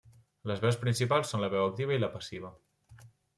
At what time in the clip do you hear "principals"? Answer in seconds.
0.85-1.33